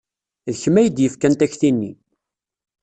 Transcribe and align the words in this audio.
D 0.51 0.55
kemm 0.61 0.75
ay 0.79 0.87
d-yefkan 0.89 1.33
takti-nni. 1.39 1.91